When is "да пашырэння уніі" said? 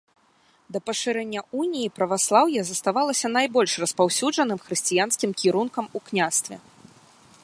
0.75-1.91